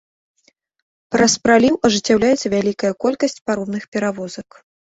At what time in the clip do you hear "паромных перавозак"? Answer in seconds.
3.47-4.49